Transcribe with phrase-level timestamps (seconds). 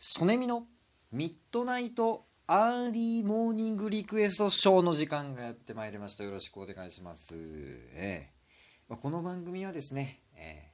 [0.00, 0.64] ソネミの
[1.10, 6.22] ミッドナイトアーリーモーニングリクエストショーの時間がやってまいりました。
[6.22, 7.34] よろしくお願いします。
[7.36, 8.32] ええ。
[8.88, 10.72] まこの番組はですね、ええ。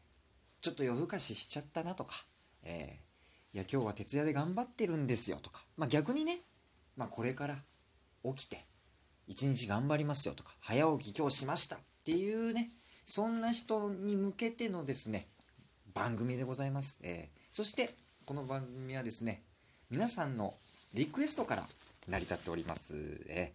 [0.61, 2.15] ちょっと夜更かししちゃったなとか、
[2.65, 2.99] え
[3.55, 3.57] え。
[3.57, 6.41] いや今日は徹夜で頑張ってるんですよとか、まあ、逆にね、
[6.95, 7.55] まあ、これから
[8.25, 8.59] 起きて
[9.27, 12.69] 一日頑張りますよとか早起き今日しましたっていうね
[13.07, 15.29] そんな人に向けてのですね
[15.95, 17.91] 番組でございます、えーそして
[18.27, 19.43] この番組はですね
[19.91, 20.55] 皆さんの
[20.95, 21.65] リクエストから
[22.09, 22.97] 成り立っております、
[23.29, 23.53] え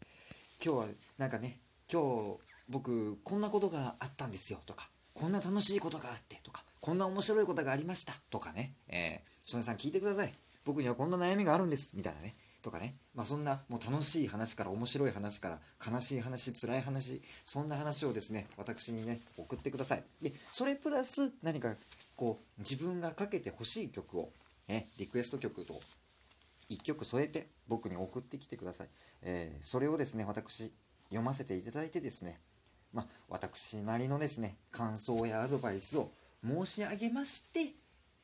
[0.63, 0.85] 今日は
[1.17, 1.57] なんかね
[1.91, 2.37] 今日
[2.69, 10.31] 僕こんなことがあったんですよとかこんな楽しいことがあってとかこんな面白いことがありましたとかね、えー、曽根さん聞いてください。
[10.65, 12.35] 僕にはこんな悩みがあるんですみたいなね。
[12.61, 15.59] とかね、まあ、そんなもう楽しい話から面白い話から
[15.91, 20.03] 悲しい話辛い話そんな話をですね私にね送ってください。
[20.21, 21.73] でそれプラス何か
[22.15, 24.29] こう自分がかけてほしい曲を、
[24.69, 25.73] ね、リクエスト曲と
[26.69, 28.87] 1曲添えて僕に送ってきてください、
[29.23, 30.71] えーそれをですね私
[31.09, 32.39] 読ませていただいてですね
[32.93, 36.11] まあ私なりのですね感想やアドバイスを
[36.45, 37.73] 申し上げまして、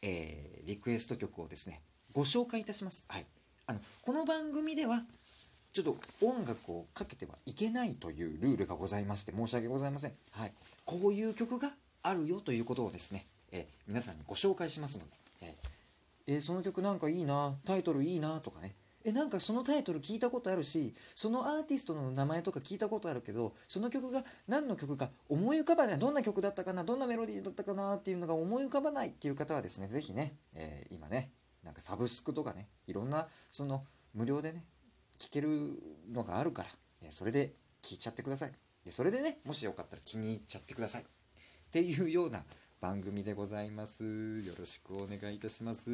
[0.04, 1.82] えーリクエスト曲をですね
[2.14, 3.06] ご紹介いたします。
[3.10, 3.26] はい。
[3.68, 5.04] あのこの番組では
[5.74, 10.14] ちょっと音楽をかけてはいけないというルールがございまして申し訳ございません。
[10.32, 10.54] はい、
[10.86, 15.12] こういう曲があるよということをですね、えー皆さんにご紹介しますので、
[16.28, 18.76] えーその曲なんかいいなタイトルいいなとかね
[19.08, 26.00] えなんかそのタイトル聞いたことあるしそのアーティストの名前とか聞いたことあるけどその曲が何の曲か思い浮かばない。
[26.00, 31.30] どんな曲だったかなどんなメロディーだったかなっていうのが思い浮かばないっていう方はですね是非ね、えー今ね
[31.64, 34.64] なんかサブスクとかねいろんなその無料でね
[35.20, 35.50] 聞ける
[36.12, 36.70] のがあるから
[37.04, 38.52] えそれで聞いちゃってください。
[38.84, 41.04] でそれでねもしよかったら気に入っちゃってください。
[41.04, 41.06] っ
[41.72, 42.44] ていうような
[42.82, 44.04] 番組でございます。
[44.42, 45.92] よろしくお願いいたします。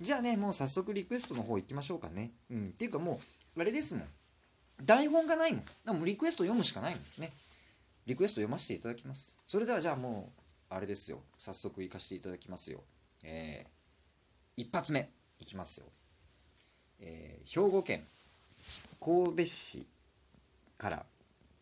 [0.00, 2.30] じゃあねもう早速リクエストの方行きましょうかね。
[2.50, 2.66] うん。
[2.66, 3.20] っていうかも
[3.56, 4.04] うあれですもん。
[4.84, 5.62] 台本がないもん。
[5.84, 7.30] だもリクエスト読むしかないもんね。
[8.06, 9.38] リクエスト読ませていただきます。
[9.46, 10.30] それではじゃあも
[10.70, 11.20] うあれですよ。
[11.36, 12.80] 早速行かせていただきますよ。
[13.24, 15.10] えー、一発目。
[15.40, 15.86] いきますよ。
[17.00, 18.02] えー兵庫県
[19.04, 19.86] 神戸市
[20.78, 21.06] から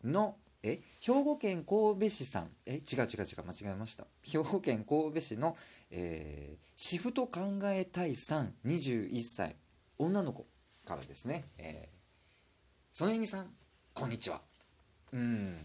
[0.03, 2.51] のえ兵庫県神戸市さん。
[2.65, 4.05] え違う違う違う間違えました。
[4.23, 5.55] 兵庫県神戸市の、
[5.89, 9.55] えーシフト考えたいさん21歳。
[9.97, 10.47] 女の子
[10.85, 11.45] からですね。
[11.57, 12.01] えー
[12.91, 13.49] 曽根美さん
[13.93, 14.41] こんにちは。
[15.13, 15.57] うん。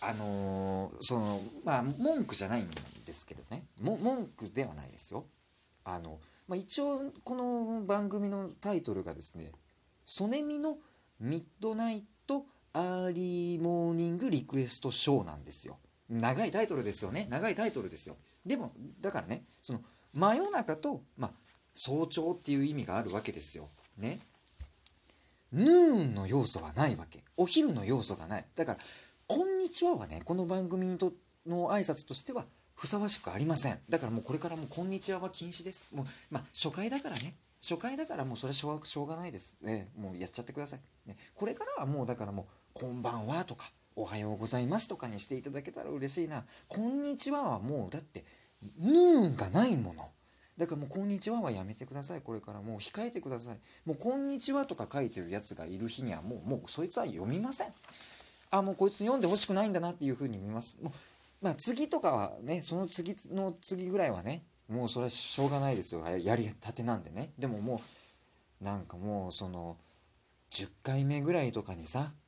[0.00, 3.64] あのーそのまあ文句じゃないんですけどね。
[3.80, 5.26] も文句ではないですよ。
[5.84, 9.52] あの、まあ、一応この番組のタイトルがですね
[10.04, 10.78] 「ソネミの
[11.20, 12.06] ミッドナイト
[12.76, 15.78] アーリーモーニングリクエストショー」なんですよ。
[16.10, 17.26] 長いタイトルですよね。
[17.30, 18.16] 長いタイトルですよ。
[18.44, 19.80] でもだからねその
[20.12, 21.32] 真夜中と、まあ、
[21.72, 23.68] 早朝っていう意味があるわけですよ。
[23.96, 24.20] ね。
[25.52, 27.24] ヌーンの要素はないわけ。
[27.38, 28.44] お昼の要素がない。
[28.54, 28.78] だから
[29.26, 31.14] 「こんにちは」はねこの番組と
[31.46, 33.80] の挨拶としてはふさわしくありません。
[33.88, 35.94] だからもうこれからも「こんにちは」は禁止です。
[35.94, 37.36] もうまあ初回だからね。
[37.62, 42.46] 初回だからもうそれはしょうがしょうがないです、ね、もうやっちゃってください、ね、これからはもうだからもう
[42.78, 48.26] 「こんばんは」とか「おはようございます」とかにしていただけたら嬉しいな「こんにちは」はもうだって
[48.76, 50.10] ヌーンがないもの。
[50.58, 52.20] だからもう「こんにちは」はやめてください。
[52.20, 53.60] これからもう控えてください。
[53.86, 57.72] もう「こんにちは」とか書いてるやつがいる日にはもうもうそいつは読みません。
[58.50, 60.78] あもうこいつ読んでほしくないんだなっていうふうに見ます。
[60.82, 60.92] もう
[61.40, 66.06] まあ次とかはねその次の次ぐらいはねもうそれはしょうがないですよ。
[66.06, 67.32] やりたてなんでね。
[67.38, 67.80] でもも
[68.60, 69.78] うなんかもうその
[70.50, 72.12] 10回目ぐらいとかにさ「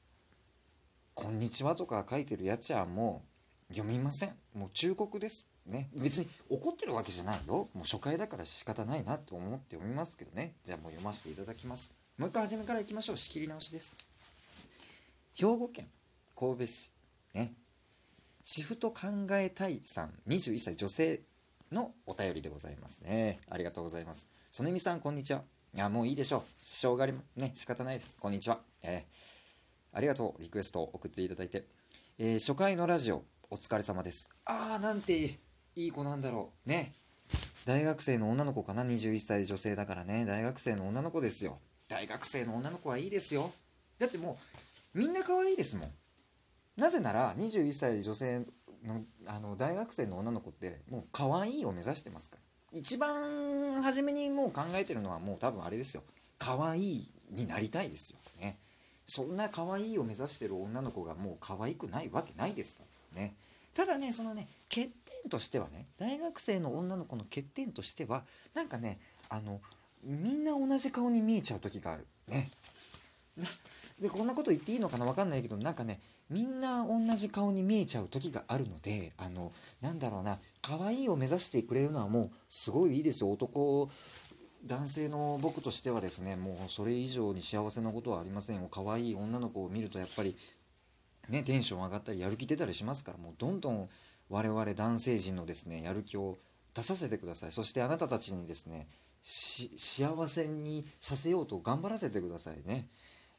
[1.21, 3.25] こんにちは」とか書いてるやつはも
[3.69, 4.37] う読みません。
[4.55, 5.91] もう忠告ですね。
[5.93, 7.69] 別に怒ってるわけじゃないよ。
[7.75, 10.55] もう初回だから仕方ないなって思って読みますけどね。
[10.63, 11.93] じゃあもう読ませていただきます。
[12.19, 13.17] もう一回初めからいきましょう。
[13.17, 13.99] 仕切り直しです。
[15.35, 15.89] 兵庫県
[16.39, 16.93] 神戸市
[17.35, 17.53] ね。
[18.45, 20.15] シフト考えたいさん。
[20.29, 21.21] 21歳女性
[21.73, 23.41] のお便りでございますね。
[23.51, 24.29] ありがとうございます。
[24.53, 25.43] 曽根美さんこんにちは。
[25.75, 26.65] いやもういいでしょう。
[26.65, 28.17] しょうがありまね仕方ないです。
[28.21, 28.61] こんにちは。
[28.85, 29.38] えー。
[29.93, 30.43] ありがとう。
[30.43, 31.65] リクエストを送っていただいて、
[32.19, 34.31] えー初回のラジオお疲れ様です。
[34.45, 35.39] あーなんて
[35.77, 36.69] いい子なんだろう。
[36.69, 36.93] ね。
[37.65, 40.25] 大学生の女の子かな？21歳女性だからね。
[40.25, 41.59] 大学生の女の子ですよ。
[41.89, 43.51] 大学生の女の子はいいですよ。
[43.99, 44.39] だっても
[44.95, 45.91] うみんな可愛いですもん。
[46.77, 48.41] なぜなら21歳女性
[48.85, 52.43] のあの大学生の女の子ってもう可愛いを目指してますから。
[52.79, 56.03] 一番初めにもう考えてるのはもう多分あれですよ。
[56.39, 58.19] 可愛いになりたいですよ。
[58.41, 58.59] ね。
[59.09, 62.85] そんな可愛いを目指してる女の子がもう可愛くないわけないですか
[63.15, 63.35] らね。
[63.75, 64.89] ただねそのね欠
[65.23, 68.25] 点としてはね大学生の女の子の欠点としては
[68.55, 68.99] なんかね
[69.31, 69.61] あの
[70.05, 72.51] みんな同じ顔に見えちゃう時があるね。
[73.99, 83.33] でこんなこと言っていいのかな分かんないけどなんかねみんな同じ顔に見えちゃう時があるのであのなんだろうな可愛いを目指してくれるのはもうすごいいいですよ。
[83.33, 83.89] 男
[84.67, 88.69] 男性の僕としてはですねもうそれ以上に幸せなことはありませんよ。
[88.71, 90.37] 可愛い女の子を見るとやっぱり
[91.29, 93.89] ねテンション上がったりやる気出たりしますからもうどんどん
[94.29, 96.39] 我々男性陣のですねやる気を
[96.75, 97.53] 出させてください。
[97.53, 98.89] そしてあなたたちにですね
[99.23, 102.89] 幸せにさせようと頑張らせてくださいね。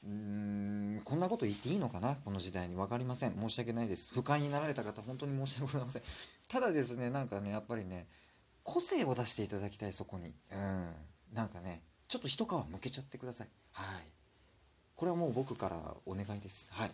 [0.04, 2.15] うーんこんなこと言っていいのかな？
[2.15, 2.75] この時代に。
[2.75, 3.33] 分かりません。
[3.39, 4.13] 申し訳ないです。
[4.13, 6.01] 不快になられた方本当に申し訳ございません。
[6.48, 8.07] ただですねなんかねやっぱりね
[8.64, 10.34] 個性を出していただきたいそこに。
[10.52, 10.94] うん。
[11.34, 13.48] なんかねちょっと一皮むけちゃってください。
[13.74, 14.04] はい。
[14.96, 16.74] これはもう僕からお願いです。
[16.74, 16.92] はい。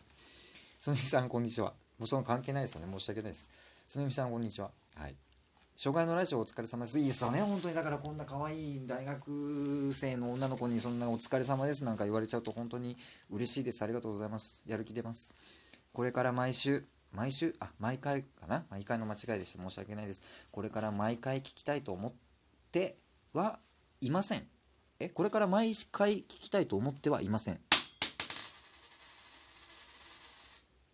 [0.79, 1.73] そのみさんこんにちは。
[1.97, 2.91] もうその関係ないですよね。
[2.91, 3.49] 申し訳ないです。
[3.85, 4.71] そのみさんこんにちは。
[4.95, 5.15] はい。
[5.77, 6.99] 障害のラジオお疲れ様です。
[6.99, 7.75] いいっすよね、本当に。
[7.75, 11.83] だからこんな可愛い大学生の女の子にそんなお疲れ様です。
[11.83, 12.95] なんか言われちゃうと本当に
[13.29, 13.83] 嬉しいです。
[13.83, 14.63] ありがとうございます。
[14.67, 15.35] やる気出ます。
[15.91, 16.85] これから毎週、
[17.15, 18.65] 毎週、あ、毎回かな？
[18.69, 19.63] 毎回の間違いでした。
[19.63, 20.23] 申し訳ないです。
[20.51, 22.13] これから毎回聞きたいと思っ
[22.71, 22.97] て
[23.33, 23.59] は
[24.01, 24.45] いません。
[24.99, 27.59] え、これから毎回聞きたいと思ってはいません。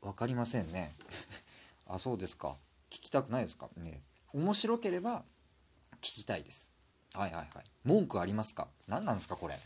[0.01, 0.91] わかりませんね。
[1.87, 2.55] あ、そうですか。
[2.89, 3.69] 聞きたくないですか？
[3.77, 4.01] ね。
[4.33, 5.23] 面白ければ
[5.95, 6.75] 聞きたいです。
[7.13, 7.65] はいはいはい。
[7.83, 8.67] 文句ありますか？
[8.87, 9.35] 何なんですか？
[9.35, 9.57] これ。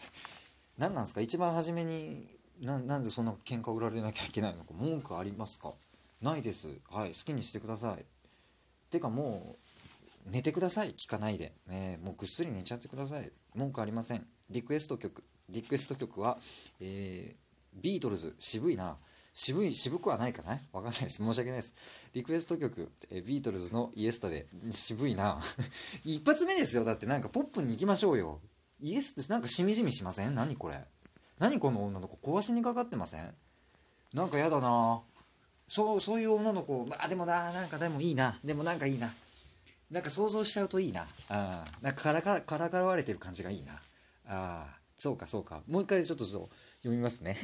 [0.78, 1.22] 何なんですか？
[1.22, 2.28] 一番初めに
[2.60, 5.74] ななんでそんな喧嘩売られなきゃいけないのか文句ありますか？
[6.26, 6.70] ないです。
[6.90, 7.10] はい。
[7.10, 8.06] 好きにしてください。
[8.90, 9.56] てかも
[10.28, 10.94] う寝てください。
[10.94, 11.54] 聞かないで。
[11.70, 13.32] えー、もうぐっすり寝ちゃってください。
[13.54, 14.26] 文句ありません。
[14.50, 15.24] リクエスト曲。
[15.50, 16.40] リクエスト曲は、
[16.82, 18.98] えー、ビートルズ渋いな。
[19.38, 21.18] 渋い、渋くはないかなわかんないです。
[21.18, 21.76] 申し訳ないです。
[22.14, 25.40] リクエスト曲、えビートルズのイエスタで、渋いな
[26.06, 26.86] 一発目ですよ。
[26.86, 28.40] だってなんかポップに行きましょうよ。
[28.80, 30.34] イエスってなんかしみじみしません？
[30.36, 30.86] 何これ？
[31.38, 32.18] 何この女の子？
[32.38, 33.36] 壊しにかかってません？
[34.14, 35.02] なんかやだな
[35.68, 38.38] そう、そういう女の子、まあでもな、なんかでもいいな。
[38.44, 39.12] でもなんかいいな。
[39.92, 41.06] なんか想像しちゃうといいな。
[41.30, 43.74] あ、なんかからか、からかわれてる感じがいいな。
[44.28, 45.62] あ、そうかそうか。
[45.68, 46.50] もう一回ちょっとそう。
[46.86, 47.36] 読みますね。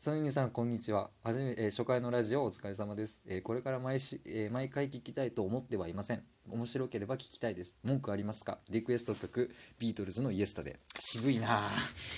[0.00, 1.08] そのみさん、こんにちは。
[1.24, 3.22] はじめ、えー、初回のラジオお疲れ様です。
[3.26, 6.22] えー、これから毎し、えー、毎回聞きたいと思ってはいません。
[6.50, 7.78] 面白ければ聞きたいです。
[7.84, 8.58] 文句ありますか？
[8.68, 10.78] リクエスト曲、ビートルズのイエスタで。
[10.98, 11.62] 渋いな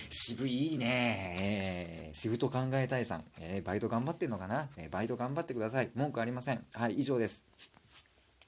[0.09, 3.25] 渋いいねえー、仕事考えたいさん。
[3.41, 5.93] えバイト頑張ってんのかな、えバイト頑張ってください。
[5.95, 6.65] 文句ありません。
[6.73, 7.45] はい、以上です。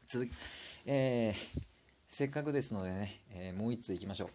[0.08, 0.32] 続き、
[0.86, 1.32] え
[2.08, 4.28] せっかくですのでね、えもう一通いきましょう。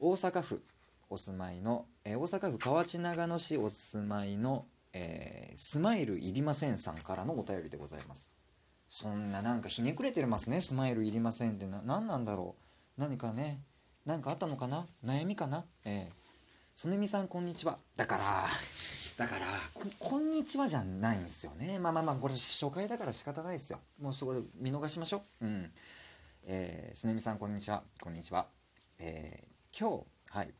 [0.00, 0.60] 大阪府
[1.08, 8.34] お住まいの、えー、大阪府河内長野市お住まいの、えー、スマイルいりませんさんからのお便りでございます。
[8.88, 11.66] そんななんかひねくれてますねスマイルいりませんって。
[11.66, 12.56] な何なんだろ
[12.96, 13.00] う。
[13.00, 13.60] 何かね
[14.04, 14.86] 何かあったのかな？
[15.04, 15.64] 悩みかな？
[15.84, 16.12] ええ、
[16.74, 17.78] そねみさんこんにちは。
[17.96, 18.22] だから
[19.18, 21.78] だからここんにちはじゃないんですよね。
[21.78, 23.80] まあまあまあこれ初回だから仕方ないですよ。
[24.00, 25.46] もうそこで見逃しましょう。
[25.46, 25.70] うん。
[26.46, 27.82] えー、すねみさんこんにちは。
[28.00, 28.46] こんにちは。
[28.98, 30.54] えー、今日はい。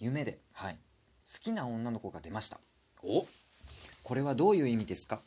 [0.00, 2.60] 夢で、はい、好きな女の子が出ました。
[3.02, 3.26] お？
[4.02, 5.20] これはどういう意味ですか？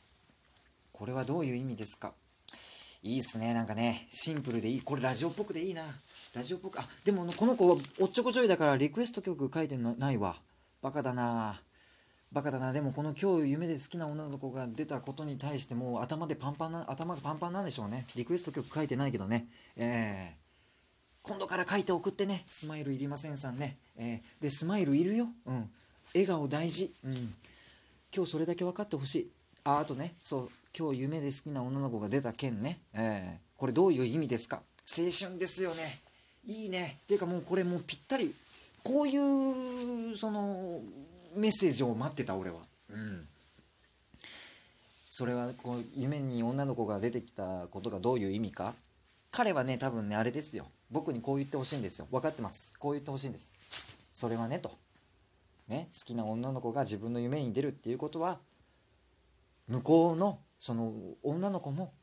[0.92, 2.14] これはどういう意味ですか？
[3.04, 3.54] いいっすね。
[3.54, 4.81] なんかねシンプルでいい。
[4.81, 5.84] これラジオっぽくでいいな。
[6.36, 10.36] ラジオっぽくあでもこの子おっちょこちょいだからリクエスト曲書いてないわ。
[10.81, 11.62] バカだな。
[12.31, 12.74] バカだな。
[12.74, 18.06] でもこの今日夢で好きな女の子が出たことに対してもう頭でパンパンな頭がパンパンなんでしょうね。
[18.16, 19.47] リクエスト曲書いてないけどね。
[19.78, 20.38] ええ。
[20.44, 20.46] ー
[21.28, 22.46] 今度から書いて送ってね。
[22.48, 25.69] スマイルいりませんさんね、えー、でスマイルいるよ、うん、
[26.14, 27.14] 笑顔大事、うん、
[28.16, 29.31] 今日それだけ分かってほしい。
[29.66, 30.14] ああとね。
[30.22, 30.50] そう。
[30.78, 34.62] 今日夢で好きな女の子が出た件ね、えー、これどういう意味ですか。
[34.88, 36.00] 青春ですよね。
[36.46, 36.98] いいね。
[37.04, 38.34] っていうかもうこれもうぴったり。
[38.86, 40.80] こういうその
[41.36, 42.56] メッセージを待ってた俺は。
[42.90, 43.28] うん。
[45.10, 48.74] それはこう夢に女の子が出てきたことがどういう意味か。
[49.31, 50.68] 彼はね多分ねあれですよ。
[50.91, 52.07] 僕にこう言ってほしいんですよ。
[52.11, 52.77] 分かってます。
[52.79, 53.59] こう言ってほしいんです。
[54.13, 54.71] それはねと。
[55.67, 58.39] ね好きな女の子が自分の夢に出るっていうことは
[59.67, 61.94] 向こうのその女の子も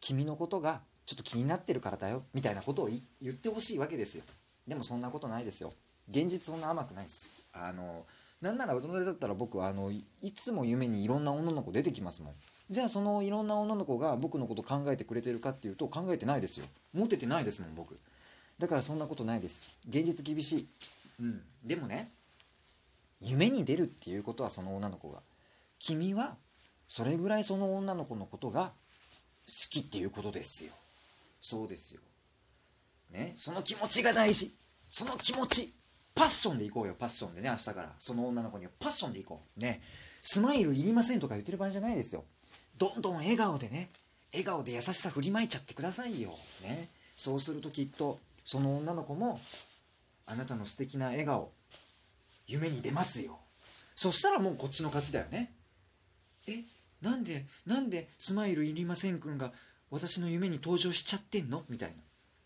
[0.00, 2.88] 君のことがちょっと気になってるからだよみたいなことを
[3.20, 4.24] 言ってほしいわけですよ。
[4.66, 5.72] でもそんなことないですよ。
[6.08, 7.46] 現実そんな甘くないです。
[7.52, 8.06] あの
[8.40, 12.34] なんなら大人だったら僕あのいつも夢にいろんな女の子出てきますもん。
[12.70, 16.66] じゃあそのいろんな女の子が僕のこと考えてくれてるかっていうと考えてないですよ。
[16.94, 17.98] モテてないですもん僕。
[18.60, 19.78] だからそんなことないです。
[19.88, 20.68] 現実厳しい。
[21.20, 21.40] うん。
[21.64, 22.10] でもね
[23.22, 25.20] 夢に出るっていうことはその女の子が。
[25.78, 26.36] 君は
[26.86, 28.72] それぐらいその女の子のことが
[29.46, 30.72] 好きっていうことですよ。
[31.40, 32.02] そうですよ。
[33.10, 33.32] ね。
[33.34, 34.54] その気持ちが大事。
[34.90, 35.72] その気持ち。
[36.14, 36.94] パッションでいこうよ。
[36.98, 37.90] パッションでね明日から。
[37.98, 38.70] その女の子には。
[38.78, 39.60] パッションでいこう。
[39.60, 39.80] ね。
[40.20, 42.24] スマイルいりませんとか言ってる場合じゃないですよ。
[42.76, 43.88] どんどん笑顔でね。
[44.32, 46.30] 笑顔で優しさ振りまいちゃってくださいよ。
[46.62, 46.90] ね。
[47.16, 49.38] そうするときっとその女の子も
[50.26, 51.52] あなたの素敵な笑顔
[52.46, 53.38] 夢に出ますよ。
[53.96, 55.52] そしたらもうこっちの勝ちだよね。
[56.48, 56.62] え
[57.02, 59.52] なんでなんでスマイルいりませんくんが
[59.90, 61.64] 私の夢に登場しちゃってんの？
[61.68, 61.96] みたいな。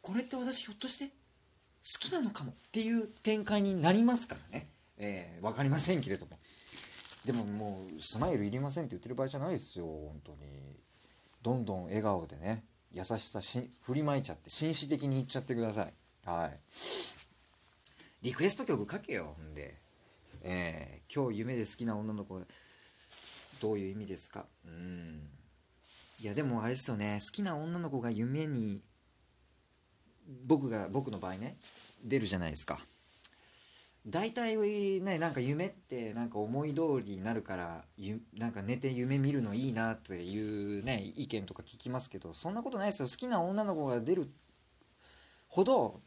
[0.02, 1.12] これって私ひょっとして好
[2.00, 2.52] きなのかも？
[2.52, 4.68] っていう展開になりますからね。
[4.98, 6.38] えー、分かりませんけれども。
[7.24, 10.38] でももうスマイルいりませんって言ってる場合じゃないですよ本当に。
[11.42, 12.64] どんどん笑顔でね。
[12.94, 15.92] 優しさし振りまいちゃって紳士的に言っちゃってください。
[16.24, 16.58] はい。
[18.22, 19.74] リクエスト曲書けよほんで。
[20.42, 22.40] えー、今日夢で好きな女の子
[23.60, 24.46] どういう意味ですか？
[24.66, 25.28] うん。
[26.20, 27.18] いやでもあれですよね。
[27.20, 28.80] 好きな女の子が夢に
[30.46, 31.56] 僕が僕の場合ね
[32.04, 32.78] 出るじゃないですか。
[34.06, 34.56] 大体
[35.00, 43.08] ねなんか夢ってなんか思い通りになるからゆなんか寝て夢見るのいいなっていうね意見とか聞きますけどそんなことないですよ。
[43.08, 44.28] 好きな女の子が出る
[45.48, 46.00] ほど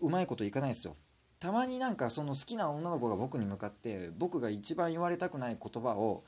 [0.00, 0.94] うまいこといかないですよ。
[1.40, 6.24] たまになんかその好きな女の子が僕に向かって僕が一番言われたくない言葉を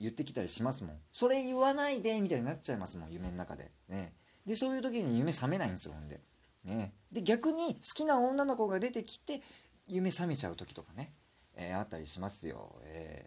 [0.00, 0.96] 言ってきたりしますもん。
[1.12, 3.70] それ言わないでみたいになっちゃいますもん夢の中で。
[3.88, 4.12] ね。
[4.44, 6.20] でそういう時に夢覚めないんですよほんで。
[6.64, 6.92] ね。
[7.12, 9.40] で逆に好きな女の子が出てきて
[9.88, 11.12] 夢覚めちゃう時とかね、
[11.56, 13.26] えー、あったりしますよ、え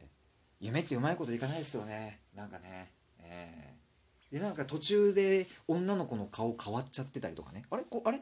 [0.62, 2.22] ー、夢ってうまいこといかないですよね。
[2.36, 7.64] なんかね、えー、でなんか途中で女の子の顔変わっちゃってたりとかね。
[7.70, 7.84] あれ？
[7.84, 8.20] こあれ？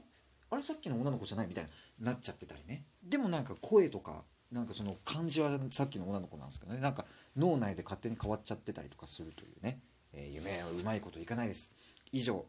[0.49, 1.47] あれさっきの女の子じゃない？
[1.47, 2.83] みたいになっちゃってたりね。
[3.03, 6.79] でもなんか声とかなんかその感じはさっきの女の子なんですけどね。
[6.79, 9.79] なんか脳内で勝手に変わっちゃってたりとかするというね、
[10.13, 11.75] えー、夢はうまいこといかないです。
[12.11, 12.45] 以上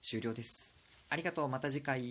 [0.00, 0.80] 終了です。
[1.08, 1.48] ありがとう。
[1.48, 1.98] また次回。